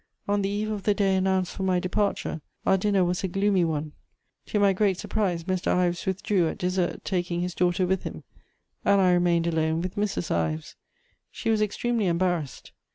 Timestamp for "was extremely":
11.51-12.07